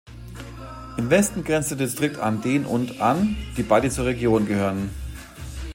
[0.97, 4.89] Im Westen grenzt der Distrikt an den und an, die beide zur Region gehören.